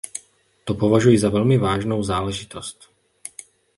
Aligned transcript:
To 0.63 0.73
považuji 0.73 1.17
za 1.19 1.29
velmi 1.29 1.57
vážnou 1.57 2.03
záležitost. 2.03 2.91